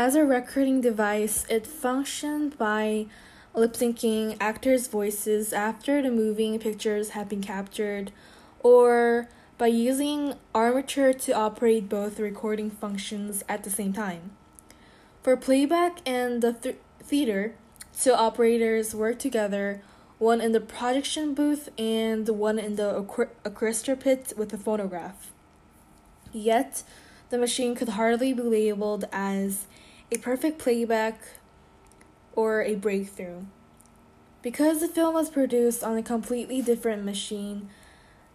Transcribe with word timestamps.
As 0.00 0.14
a 0.14 0.24
recording 0.24 0.80
device, 0.80 1.44
it 1.50 1.66
functioned 1.66 2.56
by 2.56 3.04
lip 3.52 3.74
syncing 3.74 4.34
actors' 4.40 4.86
voices 4.86 5.52
after 5.52 6.00
the 6.00 6.10
moving 6.10 6.58
pictures 6.58 7.10
had 7.10 7.28
been 7.28 7.42
captured, 7.42 8.10
or 8.60 9.28
by 9.58 9.66
using 9.66 10.36
armature 10.54 11.12
to 11.12 11.32
operate 11.32 11.90
both 11.90 12.18
recording 12.18 12.70
functions 12.70 13.44
at 13.46 13.62
the 13.62 13.68
same 13.68 13.92
time. 13.92 14.30
For 15.22 15.36
playback 15.36 15.98
and 16.06 16.40
the 16.40 16.54
th- 16.54 16.78
theater, 17.02 17.52
two 18.00 18.14
operators 18.14 18.94
work 18.94 19.18
together, 19.18 19.82
one 20.16 20.40
in 20.40 20.52
the 20.52 20.60
projection 20.60 21.34
booth 21.34 21.68
and 21.78 22.26
one 22.26 22.58
in 22.58 22.76
the 22.76 23.04
orchestra 23.44 23.96
pit 23.96 24.32
with 24.34 24.48
the 24.48 24.56
phonograph. 24.56 25.30
Yet, 26.32 26.84
the 27.28 27.36
machine 27.36 27.74
could 27.74 27.90
hardly 27.90 28.32
be 28.32 28.42
labeled 28.42 29.04
as 29.12 29.66
a 30.12 30.18
perfect 30.18 30.58
playback 30.58 31.20
or 32.34 32.62
a 32.62 32.74
breakthrough. 32.74 33.44
Because 34.42 34.80
the 34.80 34.88
film 34.88 35.14
was 35.14 35.30
produced 35.30 35.84
on 35.84 35.96
a 35.96 36.02
completely 36.02 36.62
different 36.62 37.04
machine, 37.04 37.68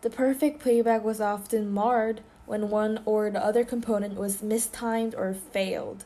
the 0.02 0.10
perfect 0.10 0.62
playback 0.62 1.04
was 1.04 1.20
often 1.20 1.72
marred 1.72 2.22
when 2.46 2.70
one 2.70 3.02
or 3.06 3.30
the 3.30 3.44
other 3.44 3.66
component 3.66 4.16
was 4.16 4.44
mistimed 4.44 5.16
or 5.16 5.34
failed. 5.34 6.06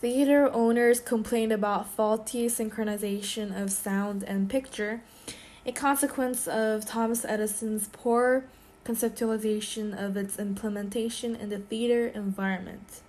Theater 0.00 0.50
owners 0.52 1.00
complained 1.00 1.52
about 1.52 1.90
faulty 1.90 2.46
synchronization 2.46 3.60
of 3.60 3.70
sound 3.70 4.22
and 4.24 4.48
picture, 4.48 5.02
a 5.66 5.72
consequence 5.72 6.48
of 6.48 6.86
Thomas 6.86 7.24
Edison's 7.24 7.88
poor 7.88 8.44
conceptualization 8.84 9.92
of 10.00 10.16
its 10.16 10.38
implementation 10.38 11.36
in 11.36 11.50
the 11.50 11.58
theater 11.58 12.06
environment. 12.06 13.02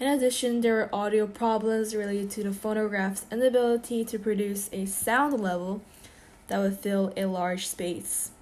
In 0.00 0.08
addition, 0.08 0.60
there 0.60 0.74
were 0.74 0.94
audio 0.94 1.26
problems 1.26 1.94
related 1.94 2.30
to 2.32 2.42
the 2.42 2.52
phonograph's 2.52 3.26
inability 3.30 4.04
to 4.06 4.18
produce 4.18 4.68
a 4.72 4.86
sound 4.86 5.40
level 5.40 5.82
that 6.48 6.58
would 6.58 6.78
fill 6.78 7.12
a 7.16 7.26
large 7.26 7.68
space. 7.68 8.32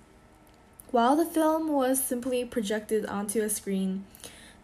While 0.91 1.15
the 1.15 1.27
film 1.27 1.69
was 1.69 2.03
simply 2.03 2.45
projected 2.47 3.05
onto 3.05 3.43
a 3.43 3.51
screen, 3.51 4.05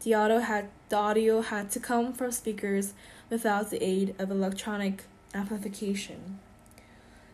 the 0.02 0.14
audio 0.14 0.38
had, 0.38 0.70
the 0.88 0.96
audio 0.96 1.42
had 1.42 1.70
to 1.72 1.80
come 1.80 2.14
from 2.14 2.32
speakers 2.32 2.94
without 3.28 3.70
the 3.70 3.82
aid 3.84 4.14
of 4.18 4.30
electronic 4.30 5.04
amplification. 5.34 6.38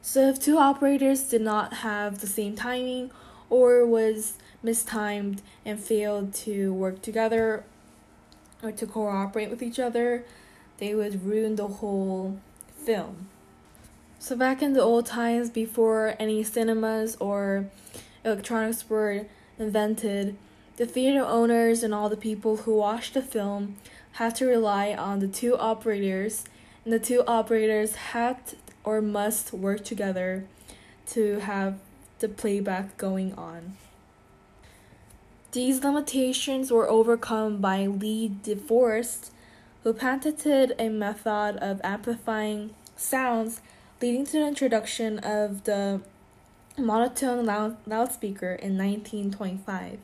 So, 0.03 0.29
if 0.29 0.41
two 0.41 0.59
operators 0.59 1.23
did 1.23 1.43
not 1.43 1.75
have 1.75 2.21
the 2.21 2.27
same 2.27 2.57
timing 2.57 3.13
or 3.49 3.87
was 3.87 4.35
mistimed 4.63 5.43
and 5.65 5.79
failed 5.79 6.35
to 6.35 6.75
work 6.75 7.01
together 7.03 7.65
or 8.65 8.73
to 8.73 8.87
cooperate 8.87 9.51
with 9.51 9.63
each 9.63 9.79
other, 9.79 10.25
they 10.79 10.95
would 10.95 11.25
ruin 11.25 11.57
the 11.57 11.69
whole 11.69 12.39
film. 12.77 13.29
So, 14.19 14.37
back 14.37 14.63
in 14.63 14.73
the 14.73 14.81
old 14.81 15.07
times, 15.07 15.51
before 15.51 16.15
any 16.19 16.43
cinemas 16.43 17.17
or 17.21 17.67
electronics 18.25 18.89
were 18.89 19.27
invented, 19.59 20.37
the 20.77 20.87
theater 20.87 21.25
owners 21.25 21.83
and 21.83 21.95
all 21.95 22.09
the 22.09 22.17
people 22.17 22.59
who 22.59 22.77
watched 22.77 23.15
the 23.15 23.23
film 23.23 23.77
had 24.13 24.35
to 24.37 24.47
rely 24.47 24.95
on 24.95 25.19
the 25.19 25.29
two 25.29 25.57
operators, 25.57 26.45
and 26.85 26.93
the 26.93 26.99
two 26.99 27.23
operators 27.27 27.95
had 27.97 28.39
or 28.83 29.01
must 29.01 29.53
work 29.53 29.85
together 29.85 30.45
to 31.07 31.41
have 31.41 31.79
the 32.21 32.29
playback 32.29 32.97
going 32.97 33.35
on. 33.35 33.77
These 35.55 35.85
limitations 35.85 36.73
were 36.73 36.91
overcome 36.91 37.59
by 37.59 37.87
Lee 37.87 38.33
DeForest, 38.43 39.31
who 39.85 39.93
patented 39.93 40.75
a 40.81 40.89
method 40.89 41.59
of 41.63 41.81
amplifying 41.85 42.75
sounds, 42.97 43.61
leading 44.03 44.27
to 44.27 44.33
the 44.33 44.49
introduction 44.49 45.21
of 45.21 45.63
the 45.63 46.01
monotone 46.77 47.47
loud- 47.47 47.77
loudspeaker 47.87 48.55
in 48.55 48.77
1925. 48.77 50.01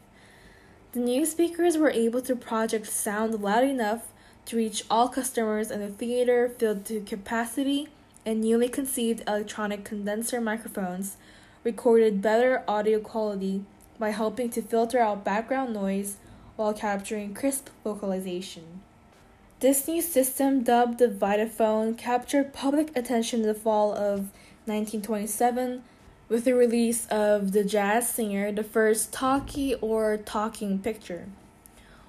The 0.93 1.01
new 1.01 1.27
speakers 1.27 1.77
were 1.77 1.91
able 1.91 2.23
to 2.23 2.37
project 2.37 2.87
sound 2.87 3.43
loud 3.43 3.65
enough 3.65 4.07
to 4.45 4.57
reach 4.57 4.85
all 4.89 5.09
customers 5.09 5.73
in 5.73 5.81
the 5.81 5.89
theater 5.89 6.49
filled 6.49 6.85
to 6.85 7.01
capacity, 7.01 7.89
and 8.25 8.41
newly 8.41 8.69
conceived 8.69 9.25
electronic 9.27 9.83
condenser 9.83 10.41
microphones 10.41 11.17
recorded 11.65 12.23
better 12.23 12.63
audio 12.69 13.01
quality 13.01 13.65
by 14.01 14.11
helping 14.11 14.49
to 14.49 14.63
filter 14.63 14.99
out 14.99 15.25
background 15.25 15.75
noise 15.75 16.17
while 16.57 16.73
capturing 16.73 17.35
crisp 17.35 17.69
vocalization. 17.85 18.81
This 19.61 19.87
new 19.87 20.01
system, 20.01 20.63
dubbed 20.63 20.99
the 20.99 21.09
Vitaphone, 21.09 21.97
captured 21.99 22.55
public 22.55 22.97
attention 22.97 23.43
in 23.43 23.47
the 23.47 23.55
fall 23.55 23.93
of 23.93 24.31
1927 24.65 25.83
with 26.31 26.45
the 26.45 26.55
release 26.55 27.07
of 27.09 27.53
The 27.53 27.63
Jazz 27.63 28.09
Singer, 28.09 28.51
the 28.53 28.65
first 28.65 29.13
talkie 29.13 29.75
or 29.75 30.17
talking 30.17 30.79
picture. 30.79 31.27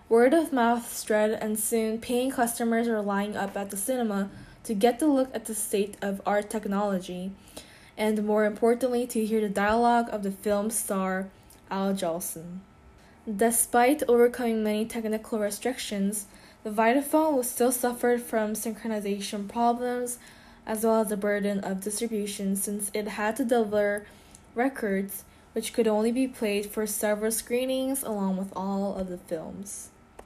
Word 0.08 0.34
of 0.34 0.54
mouth 0.54 0.94
spread, 0.94 1.32
and 1.32 1.60
soon 1.60 2.00
paying 2.00 2.32
customers 2.32 2.88
were 2.88 3.02
lining 3.02 3.36
up 3.36 3.58
at 3.58 3.70
the 3.70 3.78
cinema 3.78 4.30
to 4.64 4.74
get 4.74 5.00
to 5.00 5.08
look 5.08 5.30
at 5.34 5.46
the 5.46 5.56
state 5.56 5.98
of 6.02 6.22
art 6.26 6.50
technology, 6.50 7.32
and 7.98 8.24
more 8.24 8.46
importantly, 8.46 9.06
to 9.08 9.26
hear 9.26 9.42
the 9.42 9.50
dialogue 9.50 10.08
of 10.10 10.24
the 10.24 10.32
film's 10.32 10.78
star 10.78 11.30
Al 11.72 11.94
Jolson. 11.94 12.60
Despite 13.34 14.04
overcoming 14.08 14.64
many 14.64 14.86
technical 14.86 15.40
restrictions, 15.40 16.28
the 16.64 16.70
Vitaphone 16.70 17.44
still 17.46 17.72
suffered 17.72 18.22
from 18.22 18.54
synchronization 18.54 19.48
problems 19.48 20.20
as 20.68 20.84
well 20.84 21.02
as 21.02 21.08
the 21.08 21.18
burden 21.18 21.60
of 21.62 21.82
distribution 21.82 22.56
since 22.56 22.92
it 22.94 23.08
had 23.08 23.36
to 23.38 23.46
deliver 23.46 24.06
records 24.54 25.24
which 25.54 25.74
could 25.74 25.88
only 25.88 26.12
be 26.12 26.28
played 26.28 26.66
for 26.66 26.86
several 26.86 27.32
screenings 27.32 28.04
along 28.04 28.38
with 28.38 28.52
all 28.56 28.96
of 28.96 29.10
the 29.10 29.18
films. 29.18 29.90